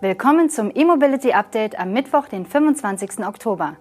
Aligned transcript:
Willkommen 0.00 0.48
zum 0.48 0.70
E-Mobility 0.72 1.32
Update 1.32 1.76
am 1.76 1.92
Mittwoch, 1.92 2.28
den 2.28 2.46
25. 2.46 3.26
Oktober. 3.26 3.74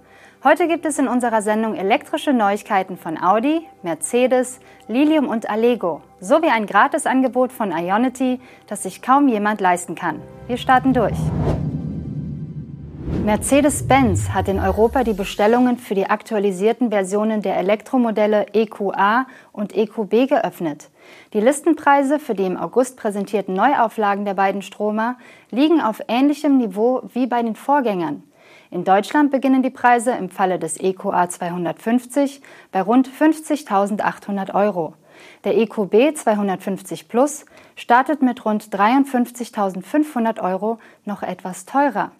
Heute 0.43 0.67
gibt 0.67 0.87
es 0.87 0.97
in 0.97 1.07
unserer 1.07 1.43
Sendung 1.43 1.75
elektrische 1.75 2.33
Neuigkeiten 2.33 2.97
von 2.97 3.21
Audi, 3.21 3.67
Mercedes, 3.83 4.59
Lilium 4.87 5.27
und 5.27 5.47
Allego 5.47 6.01
sowie 6.19 6.47
ein 6.47 6.65
Gratisangebot 6.65 7.51
von 7.51 7.71
Ionity, 7.71 8.39
das 8.65 8.81
sich 8.81 9.03
kaum 9.03 9.27
jemand 9.27 9.61
leisten 9.61 9.93
kann. 9.93 10.19
Wir 10.47 10.57
starten 10.57 10.91
durch. 10.91 11.19
Mercedes-Benz 13.23 14.29
hat 14.29 14.47
in 14.47 14.59
Europa 14.59 15.03
die 15.03 15.13
Bestellungen 15.13 15.77
für 15.77 15.93
die 15.93 16.09
aktualisierten 16.09 16.89
Versionen 16.89 17.43
der 17.43 17.57
Elektromodelle 17.57 18.47
EQA 18.53 19.27
und 19.51 19.77
EQB 19.77 20.29
geöffnet. 20.29 20.89
Die 21.33 21.41
Listenpreise 21.41 22.19
für 22.19 22.35
die 22.35 22.45
im 22.45 22.57
August 22.57 22.97
präsentierten 22.97 23.53
Neuauflagen 23.53 24.25
der 24.25 24.33
beiden 24.33 24.61
Stromer 24.61 25.17
liegen 25.51 25.81
auf 25.81 26.01
ähnlichem 26.07 26.57
Niveau 26.57 27.01
wie 27.13 27.27
bei 27.27 27.41
den 27.41 27.55
Vorgängern. 27.55 28.23
In 28.69 28.83
Deutschland 28.83 29.31
beginnen 29.31 29.63
die 29.63 29.69
Preise 29.69 30.11
im 30.11 30.29
Falle 30.29 30.59
des 30.59 30.79
EQA 30.79 31.29
250 31.29 32.41
bei 32.71 32.81
rund 32.81 33.09
50.800 33.09 34.53
Euro. 34.53 34.93
Der 35.43 35.57
EQB 35.57 36.15
250 36.15 37.07
Plus 37.07 37.45
startet 37.75 38.21
mit 38.21 38.43
rund 38.45 38.63
53.500 38.65 40.41
Euro 40.41 40.79
noch 41.05 41.23
etwas 41.23 41.65
teurer. 41.65 42.11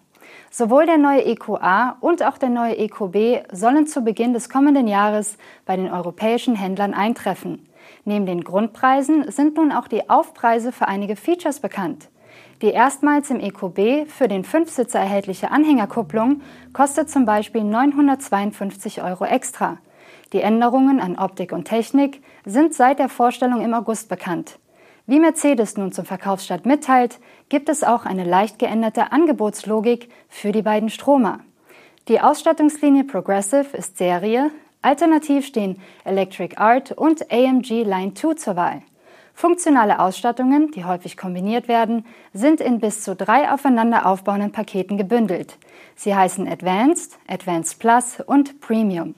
Sowohl 0.50 0.86
der 0.86 0.98
neue 0.98 1.24
EQA 1.24 1.96
und 2.00 2.22
auch 2.22 2.38
der 2.38 2.48
neue 2.48 2.76
EQB 2.76 3.46
sollen 3.52 3.86
zu 3.86 4.02
Beginn 4.02 4.32
des 4.32 4.48
kommenden 4.48 4.88
Jahres 4.88 5.36
bei 5.66 5.76
den 5.76 5.90
europäischen 5.90 6.54
Händlern 6.54 6.94
eintreffen. 6.94 7.67
Neben 8.04 8.26
den 8.26 8.44
Grundpreisen 8.44 9.30
sind 9.30 9.56
nun 9.56 9.72
auch 9.72 9.88
die 9.88 10.08
Aufpreise 10.08 10.72
für 10.72 10.88
einige 10.88 11.16
Features 11.16 11.60
bekannt. 11.60 12.08
Die 12.62 12.70
erstmals 12.70 13.30
im 13.30 13.38
EQB 13.38 14.10
für 14.10 14.26
den 14.26 14.44
Fünfsitzer 14.44 14.98
erhältliche 14.98 15.50
Anhängerkupplung 15.50 16.42
kostet 16.72 17.08
zum 17.08 17.24
Beispiel 17.24 17.62
952 17.62 19.02
Euro 19.02 19.24
extra. 19.24 19.78
Die 20.32 20.40
Änderungen 20.40 21.00
an 21.00 21.16
Optik 21.16 21.52
und 21.52 21.64
Technik 21.64 22.22
sind 22.44 22.74
seit 22.74 22.98
der 22.98 23.08
Vorstellung 23.08 23.60
im 23.60 23.74
August 23.74 24.08
bekannt. 24.08 24.58
Wie 25.06 25.20
Mercedes 25.20 25.76
nun 25.76 25.92
zum 25.92 26.04
Verkaufsstart 26.04 26.66
mitteilt, 26.66 27.18
gibt 27.48 27.70
es 27.70 27.82
auch 27.82 28.04
eine 28.04 28.24
leicht 28.24 28.58
geänderte 28.58 29.10
Angebotslogik 29.10 30.10
für 30.28 30.52
die 30.52 30.60
beiden 30.60 30.90
Stromer. 30.90 31.40
Die 32.08 32.20
Ausstattungslinie 32.20 33.04
Progressive 33.04 33.74
ist 33.74 33.96
Serie, 33.96 34.50
alternativ 34.88 35.44
stehen 35.44 35.76
Electric 36.04 36.56
Art 36.56 36.92
und 36.92 37.30
AMG 37.30 37.84
Line 37.84 38.14
2 38.14 38.34
zur 38.34 38.56
Wahl. 38.56 38.80
Funktionale 39.34 40.00
Ausstattungen, 40.00 40.70
die 40.70 40.86
häufig 40.86 41.18
kombiniert 41.18 41.68
werden, 41.68 42.06
sind 42.32 42.62
in 42.62 42.80
bis 42.80 43.02
zu 43.02 43.14
drei 43.14 43.52
aufeinander 43.52 44.06
aufbauenden 44.06 44.50
Paketen 44.50 44.96
gebündelt. 44.96 45.58
Sie 45.94 46.14
heißen 46.14 46.48
Advanced, 46.48 47.18
Advanced 47.28 47.78
Plus 47.78 48.20
und 48.26 48.62
Premium. 48.62 49.14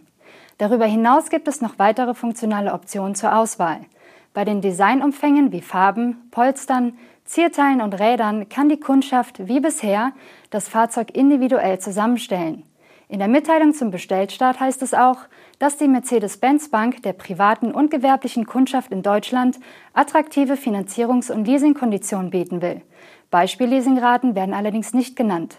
Darüber 0.58 0.86
hinaus 0.86 1.30
gibt 1.30 1.46
es 1.46 1.60
noch 1.60 1.78
weitere 1.78 2.14
funktionale 2.14 2.72
Optionen 2.72 3.14
zur 3.14 3.36
Auswahl. 3.36 3.80
Bei 4.34 4.44
den 4.44 4.60
Designumfängen 4.60 5.52
wie 5.52 5.62
Farben, 5.62 6.28
Polstern, 6.32 6.98
Zierteilen 7.24 7.80
und 7.80 7.94
Rädern 7.94 8.48
kann 8.48 8.68
die 8.68 8.80
Kundschaft 8.80 9.46
wie 9.46 9.60
bisher 9.60 10.12
das 10.50 10.68
Fahrzeug 10.68 11.12
individuell 11.14 11.78
zusammenstellen. 11.78 12.64
In 13.10 13.18
der 13.18 13.26
Mitteilung 13.26 13.74
zum 13.74 13.90
Bestellstart 13.90 14.60
heißt 14.60 14.82
es 14.82 14.94
auch, 14.94 15.18
dass 15.60 15.76
die 15.76 15.86
Mercedes-Benz 15.86 16.70
Bank 16.70 17.02
der 17.02 17.12
privaten 17.12 17.70
und 17.70 17.90
gewerblichen 17.90 18.46
Kundschaft 18.46 18.90
in 18.90 19.02
Deutschland 19.02 19.60
attraktive 19.92 20.54
Finanzierungs- 20.54 21.30
und 21.30 21.46
Leasingkonditionen 21.46 22.30
bieten 22.30 22.62
will. 22.62 22.80
Beispielleasingraten 23.30 24.34
werden 24.34 24.54
allerdings 24.54 24.94
nicht 24.94 25.14
genannt. 25.14 25.58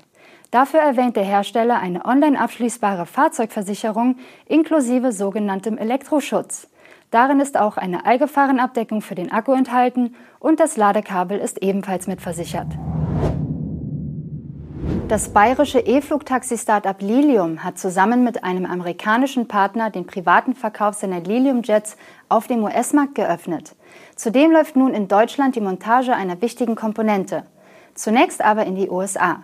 Dafür 0.50 0.82
erwähnt 0.82 1.16
der 1.16 1.24
Hersteller 1.24 1.80
eine 1.80 2.04
online 2.04 2.38
abschließbare 2.42 3.06
Fahrzeugversicherung 3.06 4.17
inklusive 4.48 5.14
sogenanntem 5.14 5.78
Elektroschutz. 5.78 6.67
Darin 7.11 7.40
ist 7.40 7.58
auch 7.58 7.78
eine 7.78 8.06
Allgefahrenabdeckung 8.06 9.02
für 9.02 9.16
den 9.16 9.32
Akku 9.32 9.54
enthalten 9.54 10.16
und 10.40 10.60
das 10.60 10.78
Ladekabel 10.78 11.38
ist 11.38 11.61
ebenfalls 11.61 12.08
mitversichert. 12.08 12.67
Das 15.11 15.27
bayerische 15.27 15.82
E-Flugtaxi-Startup 15.82 16.95
Lilium 17.02 17.66
hat 17.66 17.77
zusammen 17.77 18.23
mit 18.23 18.45
einem 18.45 18.66
amerikanischen 18.66 19.45
Partner 19.45 19.89
den 19.89 20.05
privaten 20.08 20.55
Verkauf 20.55 20.95
seiner 20.95 21.20
Lilium-Jets 21.20 21.98
auf 22.30 22.48
dem 22.48 22.64
US-Markt 22.64 23.16
geöffnet. 23.16 23.76
Zudem 24.16 24.54
läuft 24.54 24.77
nun 24.77 24.94
in 24.94 25.10
Deutschland 25.10 25.58
die 25.58 25.60
Montage 25.60 26.14
einer 26.14 26.42
wichtigen 26.42 26.76
Komponente. 26.76 27.44
Zunächst 27.94 28.42
aber 28.42 28.66
in 28.66 28.76
die 28.76 28.89
USA. 28.89 29.44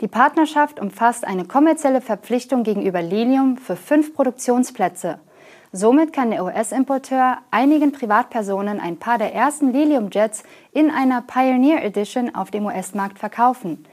Die 0.00 0.08
Partnerschaft 0.08 0.80
umfasst 0.80 1.24
eine 1.24 1.44
kommerzielle 1.44 2.00
Verpflichtung 2.00 2.64
gegenüber 2.64 3.00
Lilium 3.00 3.56
für 3.56 3.76
fünf 3.76 4.14
Produktionsplätze– 4.14 5.20
Somit 5.76 6.12
kann 6.12 6.30
der 6.30 6.44
US-Importeur 6.44 7.38
einigen 7.50 7.90
Privatpersonen 7.90 8.78
ein 8.78 8.96
paar 8.96 9.18
der 9.18 9.34
ersten 9.34 9.72
Lilium-Jets 9.72 10.44
in 10.70 10.88
einer 10.88 11.20
Pioneer 11.20 11.82
Edition 11.82 12.32
auf 12.32 12.52
dem 12.52 12.66
US-Markt 12.66 13.18
verkaufen. 13.18 13.84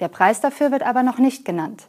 Der 0.00 0.08
Preis 0.08 0.42
dafür 0.42 0.70
wird 0.70 0.82
aber 0.82 1.02
noch 1.02 1.16
nicht 1.16 1.46
genannt. 1.46 1.88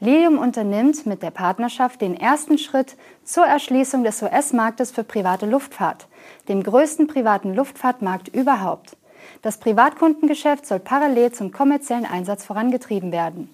Lilium 0.00 0.36
unternimmt 0.36 1.06
mit 1.06 1.22
der 1.22 1.30
Partnerschaft 1.30 2.00
den 2.00 2.18
ersten 2.18 2.58
Schritt 2.58 2.96
zur 3.22 3.46
Erschließung 3.46 4.02
des 4.02 4.20
US-Marktes 4.20 4.90
für 4.90 5.04
private 5.04 5.46
Luftfahrt, 5.46 6.08
dem 6.48 6.64
größten 6.64 7.06
privaten 7.06 7.54
Luftfahrtmarkt 7.54 8.26
überhaupt. 8.26 8.96
Das 9.42 9.58
Privatkundengeschäft 9.58 10.66
soll 10.66 10.80
parallel 10.80 11.30
zum 11.30 11.52
kommerziellen 11.52 12.04
Einsatz 12.04 12.44
vorangetrieben 12.44 13.12
werden. 13.12 13.48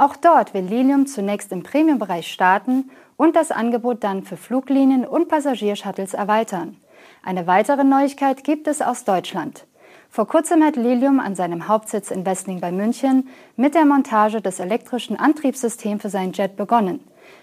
Auch 0.00 0.16
dort 0.16 0.54
will 0.54 0.64
Lilium 0.64 1.06
zunächst 1.06 1.52
im 1.52 1.62
Premium-Bereich 1.62 2.32
starten 2.32 2.90
und 3.18 3.36
das 3.36 3.50
Angebot 3.50 4.02
dann 4.02 4.22
für 4.22 4.38
Fluglinien 4.38 5.04
und 5.04 5.28
Passagiershuttles 5.28 6.14
erweitern. 6.14 6.78
Eine 7.22 7.46
weitere 7.46 7.84
Neuigkeit 7.84 8.42
gibt 8.42 8.66
es 8.66 8.80
aus 8.80 9.04
Deutschland. 9.04 9.66
Vor 10.08 10.26
kurzem 10.26 10.64
hat 10.64 10.76
Lilium 10.76 11.20
an 11.20 11.34
seinem 11.34 11.68
Hauptsitz 11.68 12.10
in 12.10 12.24
Wessling 12.24 12.60
bei 12.60 12.72
München 12.72 13.28
mit 13.56 13.74
der 13.74 13.84
Montage 13.84 14.40
des 14.40 14.58
elektrischen 14.58 15.18
Antriebssystems 15.18 16.00
für 16.00 16.08
seinen 16.08 16.32
Jet 16.32 16.56
begonnen. 16.56 17.00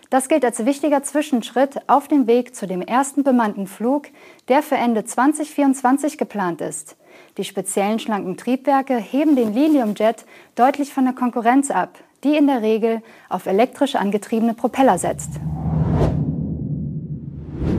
Das 0.09 0.27
gilt 0.27 0.43
als 0.43 0.65
wichtiger 0.65 1.03
Zwischenschritt 1.03 1.81
auf 1.85 2.07
dem 2.07 2.25
Weg 2.25 2.55
zu 2.55 2.65
dem 2.65 2.81
ersten 2.81 3.21
bemannten 3.21 3.67
Flug, 3.67 4.07
der 4.47 4.63
für 4.63 4.77
Ende 4.77 5.05
2024 5.05 6.17
geplant 6.17 6.61
ist. 6.61 6.97
Die 7.37 7.43
speziellen 7.43 7.99
schlanken 7.99 8.35
Triebwerke 8.35 8.95
heben 8.95 9.35
den 9.35 9.53
Lilium-Jet 9.53 10.25
deutlich 10.55 10.91
von 10.91 11.05
der 11.05 11.13
Konkurrenz 11.13 11.69
ab, 11.69 11.99
die 12.23 12.35
in 12.35 12.47
der 12.47 12.61
Regel 12.61 13.01
auf 13.29 13.45
elektrisch 13.45 13.95
angetriebene 13.95 14.53
Propeller 14.53 14.97
setzt. 14.97 15.31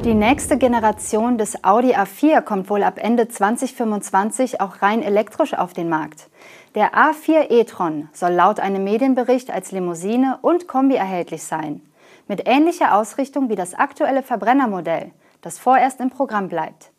Die 0.04 0.14
nächste 0.14 0.58
Generation 0.58 1.38
des 1.38 1.64
Audi 1.64 1.94
A4 1.94 2.40
kommt 2.40 2.70
wohl 2.70 2.82
ab 2.82 2.98
Ende 3.02 3.28
2025 3.28 4.60
auch 4.60 4.80
rein 4.80 5.02
elektrisch 5.02 5.54
auf 5.54 5.72
den 5.72 5.88
Markt. 5.88 6.28
Der 6.74 6.94
A4 6.94 7.50
e-tron 7.50 8.08
soll 8.12 8.32
laut 8.32 8.60
einem 8.60 8.84
Medienbericht 8.84 9.50
als 9.50 9.72
Limousine 9.72 10.38
und 10.40 10.68
Kombi 10.68 10.94
erhältlich 10.94 11.42
sein. 11.42 11.82
Mit 12.28 12.46
ähnlicher 12.46 12.94
Ausrichtung 12.94 13.48
wie 13.48 13.56
das 13.56 13.74
aktuelle 13.74 14.22
Verbrennermodell, 14.22 15.10
das 15.40 15.58
vorerst 15.58 16.00
im 16.00 16.10
Programm 16.10 16.48
bleibt. 16.48 16.90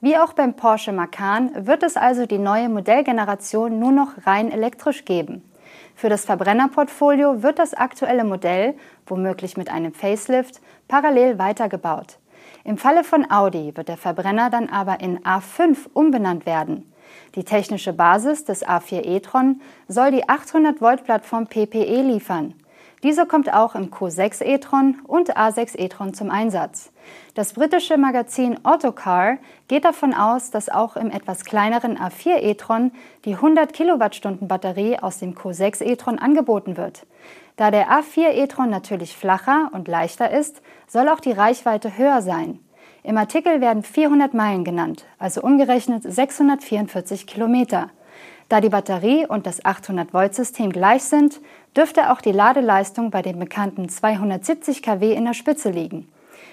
Wie 0.00 0.16
auch 0.16 0.32
beim 0.32 0.54
Porsche 0.54 0.92
Macan 0.92 1.66
wird 1.66 1.82
es 1.82 1.96
also 1.96 2.26
die 2.26 2.38
neue 2.38 2.68
Modellgeneration 2.68 3.78
nur 3.78 3.92
noch 3.92 4.26
rein 4.26 4.50
elektrisch 4.50 5.04
geben. 5.04 5.42
Für 5.98 6.08
das 6.08 6.24
Verbrennerportfolio 6.24 7.42
wird 7.42 7.58
das 7.58 7.74
aktuelle 7.74 8.22
Modell, 8.22 8.76
womöglich 9.08 9.56
mit 9.56 9.68
einem 9.68 9.92
Facelift, 9.92 10.60
parallel 10.86 11.40
weitergebaut. 11.40 12.20
Im 12.62 12.78
Falle 12.78 13.02
von 13.02 13.28
Audi 13.28 13.76
wird 13.76 13.88
der 13.88 13.96
Verbrenner 13.96 14.48
dann 14.48 14.68
aber 14.68 15.00
in 15.00 15.18
A5 15.24 15.88
umbenannt 15.94 16.46
werden. 16.46 16.92
Die 17.34 17.42
technische 17.42 17.92
Basis 17.92 18.44
des 18.44 18.64
A4 18.64 19.06
e-tron 19.06 19.60
soll 19.88 20.12
die 20.12 20.28
800 20.28 20.80
Volt 20.80 21.02
Plattform 21.02 21.48
PPE 21.48 22.02
liefern. 22.02 22.54
Diese 23.02 23.26
kommt 23.26 23.52
auch 23.52 23.74
im 23.74 23.90
Q6 23.90 24.44
e-tron 24.44 24.96
und 25.06 25.36
A6 25.36 25.78
e-tron 25.78 26.14
zum 26.14 26.30
Einsatz. 26.30 26.90
Das 27.34 27.52
britische 27.52 27.96
Magazin 27.96 28.64
Autocar 28.64 29.38
geht 29.68 29.84
davon 29.84 30.12
aus, 30.12 30.50
dass 30.50 30.68
auch 30.68 30.96
im 30.96 31.10
etwas 31.10 31.44
kleineren 31.44 31.96
A4 31.96 32.38
e-tron 32.42 32.90
die 33.24 33.34
100 33.34 33.72
Kilowattstunden 33.72 34.48
Batterie 34.48 34.98
aus 34.98 35.18
dem 35.18 35.34
Q6 35.34 35.84
e-tron 35.84 36.18
angeboten 36.18 36.76
wird. 36.76 37.06
Da 37.56 37.70
der 37.70 37.88
A4 37.88 38.30
e-tron 38.32 38.70
natürlich 38.70 39.16
flacher 39.16 39.70
und 39.72 39.86
leichter 39.86 40.30
ist, 40.30 40.60
soll 40.88 41.08
auch 41.08 41.20
die 41.20 41.32
Reichweite 41.32 41.96
höher 41.96 42.22
sein. 42.22 42.58
Im 43.04 43.16
Artikel 43.16 43.60
werden 43.60 43.84
400 43.84 44.34
Meilen 44.34 44.64
genannt, 44.64 45.06
also 45.18 45.40
umgerechnet 45.40 46.02
644 46.02 47.26
Kilometer. 47.26 47.90
Da 48.48 48.62
die 48.62 48.70
Batterie 48.70 49.26
und 49.26 49.46
das 49.46 49.62
800-Volt-System 49.62 50.70
gleich 50.70 51.02
sind, 51.04 51.40
dürfte 51.76 52.10
auch 52.10 52.22
die 52.22 52.32
Ladeleistung 52.32 53.10
bei 53.10 53.20
den 53.20 53.38
bekannten 53.38 53.90
270 53.90 54.82
kW 54.82 55.12
in 55.12 55.26
der 55.26 55.34
Spitze 55.34 55.70
liegen. 55.70 56.08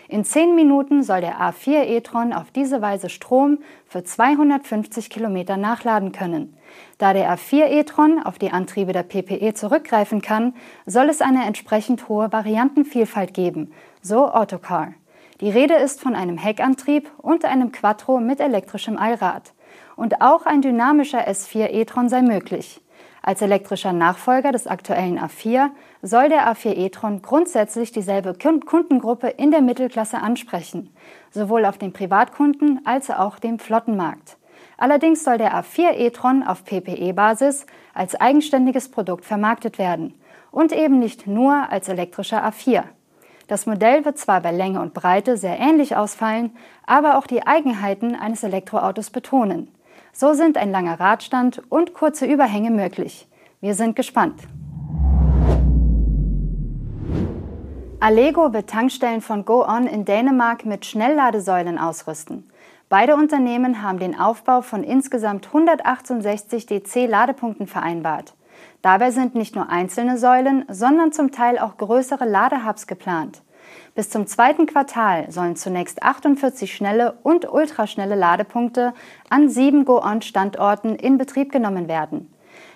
In 0.07 0.24
zehn 0.24 0.56
Minuten 0.56 1.03
soll 1.03 1.21
der 1.21 1.39
A4 1.39 1.86
e-tron 1.86 2.33
auf 2.33 2.51
diese 2.51 2.81
Weise 2.81 3.09
Strom 3.09 3.59
für 3.88 4.03
250 4.03 5.09
Kilometer 5.09 5.57
nachladen 5.57 6.12
können. 6.12 6.56
Da 6.97 7.13
der 7.13 7.33
A4 7.33 7.68
e-tron 7.69 8.21
auf 8.21 8.38
die 8.38 8.51
Antriebe 8.51 8.92
der 8.92 9.03
PPE 9.03 9.53
zurückgreifen 9.53 10.21
kann, 10.21 10.53
soll 10.86 11.09
es 11.09 11.21
eine 11.21 11.45
entsprechend 11.45 12.07
hohe 12.09 12.31
Variantenvielfalt 12.31 13.33
geben, 13.33 13.71
so 14.01 14.27
Autocar. 14.27 14.94
Die 15.42 15.50
Rede 15.50 15.75
ist 15.75 16.01
von 16.01 16.13
einem 16.13 16.38
Heckantrieb 16.38 17.09
und 17.18 17.45
einem 17.45 17.71
Quattro 17.71 18.19
mit 18.19 18.39
elektrischem 18.39 18.97
Allrad. 18.97 19.53
Und 19.95 20.21
auch 20.21 20.45
ein 20.45 20.62
dynamischer 20.62 21.27
S4 21.27 21.69
e-tron 21.71 22.09
sei 22.09 22.21
möglich. 22.21 22.81
Als 23.21 23.42
elektrischer 23.42 23.92
Nachfolger 23.92 24.51
des 24.51 24.68
aktuellen 24.68 25.19
A4 25.19 25.69
soll 26.03 26.30
der 26.30 26.47
A4 26.47 26.75
e-tron 26.75 27.24
grundsätzlich 27.24 27.92
dieselbe 27.92 28.36
Kundengruppe 28.36 29.30
in 29.30 29.50
der 29.50 29.62
Mittelklasse 29.62 30.21
ansprechen, 30.21 30.95
sowohl 31.31 31.65
auf 31.65 31.80
den 31.80 31.92
Privatkunden 31.92 32.81
als 32.86 33.09
auch 33.09 33.39
dem 33.39 33.57
Flottenmarkt. 33.57 34.38
Allerdings 34.77 35.24
soll 35.24 35.39
der 35.39 35.56
A4 35.56 35.94
e-tron 35.94 36.44
auf 36.44 36.65
PPE-Basis 36.65 37.65
als 37.94 38.13
eigenständiges 38.13 38.89
Produkt 38.89 39.25
vermarktet 39.25 39.80
werden 39.80 40.13
und 40.51 40.71
eben 40.71 41.00
nicht 41.00 41.25
nur 41.25 41.71
als 41.71 41.89
elektrischer 41.89 42.45
A4. 42.45 42.83
Das 43.47 43.65
Modell 43.65 44.06
wird 44.06 44.18
zwar 44.18 44.42
bei 44.42 44.51
Länge 44.51 44.81
und 44.81 44.94
Breite 44.94 45.38
sehr 45.38 45.59
ähnlich 45.59 45.95
ausfallen, 45.95 46.56
aber 46.86 47.18
auch 47.18 47.27
die 47.27 47.45
Eigenheiten 47.45 48.15
eines 48.15 48.44
Elektroautos 48.44 49.09
betonen. 49.09 49.75
So 50.18 50.34
sind 50.34 50.58
ein 50.58 50.72
langer 50.72 50.98
Radstand 50.98 51.62
und 51.68 51.94
kurze 51.94 52.26
Überhänge 52.26 52.72
möglich. 52.72 53.28
Wir 53.60 53.76
sind 53.76 53.98
gespannt. 53.98 54.44
Allego 58.00 58.54
wird 58.54 58.70
Tankstellen 58.70 59.20
von 59.20 59.44
GoOn 59.44 59.88
in 59.88 60.06
Dänemark 60.06 60.66
mit 60.66 60.86
Schnellladesäulen 60.86 61.78
ausrüsten. 61.78 62.50
Beide 62.88 63.18
Unternehmen 63.18 63.82
haben 63.82 64.00
den 64.00 64.18
Aufbau 64.18 64.62
von 64.62 64.86
insgesamt 64.86 65.48
168 65.48 66.66
DC-Ladepunkten 66.66 67.68
vereinbart. 67.68 68.36
Dabei 68.82 69.12
sind 69.12 69.36
nicht 69.36 69.54
nur 69.54 69.70
einzelne 69.70 70.18
Säulen, 70.18 70.64
sondern 70.70 71.12
zum 71.12 71.32
Teil 71.32 71.60
auch 71.60 71.76
größere 71.76 72.24
Ladehubs 72.24 72.88
geplant. 72.88 73.42
Bis 73.96 74.10
zum 74.10 74.28
zweiten 74.28 74.66
Quartal 74.66 75.32
sollen 75.32 75.56
zunächst 75.56 76.04
48 76.04 76.74
schnelle 76.76 77.18
und 77.24 77.52
ultraschnelle 77.52 78.16
Ladepunkte 78.16 78.94
an 79.30 79.50
sieben 79.50 79.86
Go-On-Standorten 79.86 80.96
in 80.96 81.18
Betrieb 81.18 81.52
genommen 81.52 81.88
werden. 81.88 82.30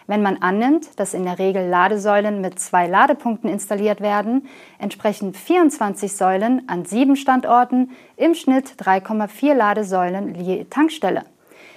Wenn 0.08 0.24
man 0.24 0.38
annimmt, 0.38 1.00
dass 1.00 1.14
in 1.14 1.24
der 1.24 1.38
Regel 1.38 1.68
Ladesäulen 1.68 2.42
mit 2.42 2.60
zwei 2.60 2.88
Ladepunkten 2.88 3.48
installiert 3.48 4.02
werden, 4.02 4.48
entsprechen 4.80 5.36
24 5.36 6.12
Säulen 6.12 6.68
an 6.68 6.84
sieben 6.86 7.16
Standorten 7.16 7.92
im 8.18 8.34
Schnitt 8.34 8.74
3,4 8.80 9.54
Ladesäulen 9.54 10.34
je 10.34 10.64
Tankstelle. 10.64 11.26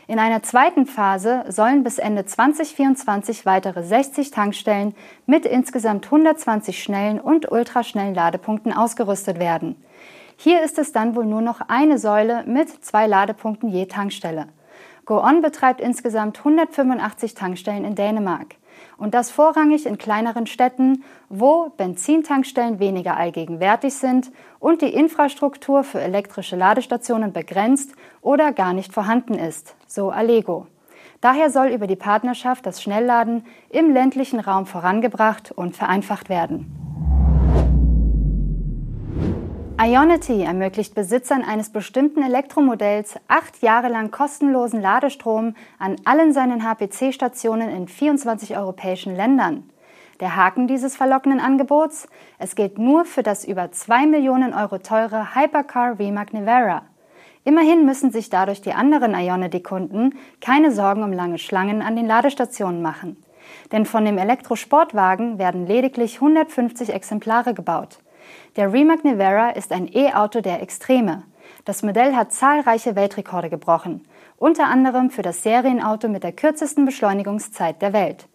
In 0.09 0.19
einer 0.19 0.43
zweiten 0.43 0.87
Phase 0.87 1.45
sollen 1.49 1.85
bis 1.85 1.99
Ende 1.99 2.25
2024 2.25 3.47
weitere 3.47 3.85
60 3.85 4.33
Tankstellen 4.33 4.95
mit 5.27 5.47
insgesamt 5.47 6.07
120 6.07 6.83
schnellen 6.83 7.21
und 7.21 7.51
ultraschnellen 7.53 8.15
Ladepunkten 8.15 8.73
ausgerüstet 8.73 9.39
werden. 9.39 9.77
Hier 10.37 10.63
ist 10.63 10.79
es 10.79 10.91
dann 10.93 11.15
wohl 11.15 11.27
nur 11.27 11.41
noch 11.41 11.61
eine 11.69 11.99
Säule 11.99 12.43
mit 12.47 12.85
zwei 12.85 13.07
Ladepunkten 13.07 13.69
je 13.69 13.87
Tankstelle. 13.87 14.49
GoOn 15.05 15.41
betreibt 15.41 15.81
insgesamt 15.81 16.39
185 16.39 17.35
Tankstellen 17.35 17.85
in 17.85 17.95
Dänemark 17.95 18.57
und 18.97 19.15
das 19.15 19.31
vorrangig 19.31 19.87
in 19.87 19.99
kleineren 19.99 20.47
Städten, 20.47 21.05
wo 21.29 21.71
Benzintankstellen 21.77 22.79
weniger 22.79 23.17
allgegenwärtig 23.17 23.95
sind 23.95 24.31
und 24.59 24.83
die 24.83 24.93
Infrastruktur 24.93 25.85
für 25.85 26.01
elektrische 26.01 26.57
Ladestationen 26.57 27.33
begrenzt 27.33 27.93
oder 28.21 28.53
gar 28.53 28.73
nicht 28.73 28.93
vorhanden 28.93 29.35
ist, 29.35 29.77
so 29.87 30.11
Allego. 30.11 30.67
Daher 31.21 31.51
soll 31.51 31.69
über 31.69 31.87
die 31.87 31.97
Partnerschaft 31.97 32.67
das 32.67 32.83
Schnellladen 32.83 33.47
im 33.71 33.93
ländlichen 33.93 34.41
Raum 34.41 34.67
vorangebracht 34.67 35.53
und 35.53 35.77
vereinfacht 35.77 36.29
werden. 36.29 36.82
Ionity 39.85 40.45
ermöglicht 40.45 40.95
Besitzern 40.95 41.43
eines 41.43 41.71
bestimmten 41.71 42.23
Elektromodells 42.23 43.17
acht 43.27 43.63
Jahre 43.63 43.89
lang 43.89 44.13
kostenlosen 44.13 44.81
Ladestrom 44.81 45.57
an 45.81 45.97
allen 46.05 46.33
seinen 46.33 46.63
HPC-Stationen 46.63 47.69
in 47.69 47.89
24 47.89 48.57
europäischen 48.57 49.17
Ländern. 49.17 49.69
Der 50.21 50.37
Haken 50.37 50.69
dieses 50.69 50.95
verlockenden 50.95 51.41
Angebots? 51.41 52.07
Es 52.39 52.55
gilt 52.55 52.79
nur 52.79 53.05
für 53.05 53.25
das 53.25 53.45
über 53.45 53.73
2 53.73 54.07
Millionen 54.07 54.55
Euro 54.55 54.79
teure 54.79 55.35
Hypercar 55.35 55.99
Rimac 55.99 56.33
Nevera. 56.33 56.83
Immerhin 57.43 57.85
müssen 57.85 58.13
sich 58.13 58.31
dadurch 58.31 58.61
die 58.61 58.75
anderen 58.75 59.17
Ionity-Kunden 59.17 60.15
keine 60.41 60.71
Sorgen 60.71 61.03
um 61.03 61.13
lange 61.13 61.39
Schlangen 61.39 61.83
an 61.83 61.97
den 61.97 62.07
Ladestationen 62.07 62.83
machen. 62.83 63.17
Denn 63.73 63.85
von 63.85 64.05
dem 64.05 64.17
Elektrosportwagen 64.17 65.41
werden 65.41 65.67
lediglich 65.67 66.21
150 66.21 66.95
Exemplare 66.95 67.53
gebaut. 67.53 67.99
Der 68.57 68.73
Rimac 68.73 69.05
Nevera 69.05 69.51
ist 69.51 69.73
ein 69.73 69.89
E-Auto 69.93 70.41
der 70.41 70.63
Extreme. 70.63 71.25
Das 71.65 71.83
Modell 71.83 72.15
hat 72.15 72.33
zahlreiche 72.33 72.97
Weltrekorde 72.97 73.51
gebrochen, 73.51 74.07
unter 74.37 74.67
anderem 74.67 75.11
für 75.11 75.23
das 75.23 75.43
Serienauto 75.43 76.09
mit 76.09 76.25
der 76.25 76.33
kürzesten 76.33 76.85
Beschleunigungszeit 76.85 77.81
der 77.81 77.93
Welt. 77.93 78.27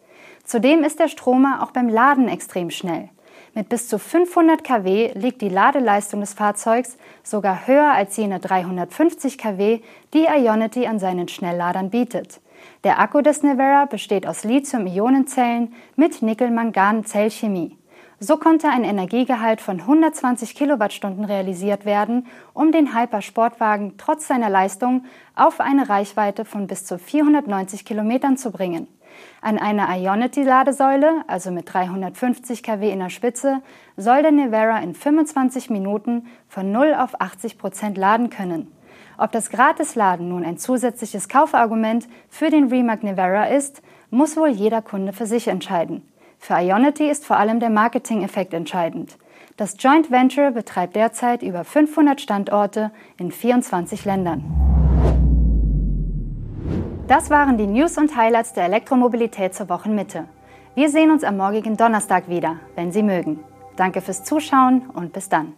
Zudem 0.44 0.84
ist 0.84 1.00
der 1.00 1.10
Stromer 1.10 1.62
auch 1.62 1.72
beim 1.72 1.90
Laden 1.90 2.30
extrem 2.30 2.70
schnell. 2.70 3.10
Mit 3.54 3.70
bis 3.70 3.88
zu 3.88 4.00
500 4.00 4.64
kW 4.64 5.12
liegt 5.16 5.42
die 5.42 5.50
Ladeleistung 5.50 6.22
des 6.22 6.34
Fahrzeugs 6.34 6.98
sogar 7.24 7.68
höher 7.68 7.92
als 7.92 8.16
jene 8.16 8.40
350 8.40 9.38
kW, 9.38 9.82
die 10.14 10.26
Ionity 10.26 10.86
an 10.86 11.00
seinen 11.00 11.28
Schnellladern 11.28 11.90
bietet. 11.90 12.40
Der 12.84 13.00
Akku 13.00 13.22
des 13.22 13.44
Nevera 13.44 13.86
besteht 13.86 14.28
aus 14.28 14.44
Lithium-Ionenzellen 14.44 15.74
mit 15.96 16.22
Nickel-Mangan-Zellchemie. 16.22 17.78
So 18.20 18.38
konnte 18.38 18.70
ein 18.70 18.84
Energiegehalt 18.84 19.62
von 19.62 19.80
120 19.80 20.56
Kilowattstunden 20.56 21.24
realisiert 21.24 21.86
werden, 21.86 22.26
um 22.56 22.72
den 22.72 22.96
Hyper-Sportwagen 22.96 23.94
trotz 24.00 24.28
seiner 24.28 24.50
Leistung 24.50 25.06
auf 25.36 25.60
eine 25.60 25.88
Reichweite 25.88 26.44
von 26.44 26.66
bis 26.66 26.84
zu 26.84 26.98
490 26.98 27.86
Kilometern 27.86 28.36
zu 28.36 28.50
bringen. 28.50 28.88
An 29.42 29.60
einer 29.60 29.96
Ionity-Ladesäule, 29.96 31.26
also 31.28 31.52
mit 31.52 31.72
350 31.72 32.64
kW 32.64 32.92
in 32.92 33.00
der 33.00 33.12
Spitze, 33.12 33.62
soll 33.98 34.24
der 34.24 34.32
Nevera 34.32 34.80
in 34.80 34.96
25 34.96 35.70
Minuten 35.70 36.26
von 36.48 36.72
0 36.72 36.96
auf 36.96 37.22
80 37.22 37.60
Prozent 37.60 38.00
laden 38.00 38.32
können. 38.32 38.72
Ob 39.20 39.32
das 39.32 39.52
Gratisladen 39.52 40.30
nun 40.30 40.44
ein 40.44 40.58
zusätzliches 40.58 41.30
Kaufargument 41.30 42.08
für 42.30 42.50
den 42.50 42.70
Rimac 42.70 43.04
Nevera 43.04 43.46
ist, 43.46 43.84
muss 44.10 44.38
wohl 44.38 44.50
jeder 44.50 44.82
Kunde 44.82 45.14
für 45.14 45.28
sich 45.28 45.48
entscheiden. 45.48 46.02
Für 46.38 46.56
Ionity 46.56 47.10
ist 47.10 47.26
vor 47.26 47.38
allem 47.38 47.60
der 47.60 47.70
Marketing-Effekt 47.70 48.54
entscheidend. 48.54 49.18
Das 49.58 49.76
Joint 49.80 50.12
Venture 50.12 50.52
betreibt 50.52 50.96
derzeit 50.96 51.42
über 51.42 51.64
500 51.64 52.22
Standorte 52.22 52.92
in 53.18 53.32
24 53.32 54.06
Ländern. 54.06 54.44
Das 57.08 57.30
waren 57.30 57.58
die 57.58 57.68
News 57.68 57.98
und 57.98 58.16
Highlights 58.16 58.54
der 58.54 58.66
Elektromobilität 58.66 59.56
zur 59.56 59.70
Wochenmitte. 59.70 60.26
Wir 60.76 60.90
sehen 60.90 61.10
uns 61.10 61.24
am 61.24 61.38
morgigen 61.38 61.76
Donnerstag 61.76 62.30
wieder, 62.30 62.58
wenn 62.76 62.92
Sie 62.92 63.02
mögen. 63.02 63.40
Danke 63.78 64.02
fürs 64.02 64.24
Zuschauen 64.24 64.90
und 64.94 65.14
bis 65.14 65.30
dann. 65.30 65.54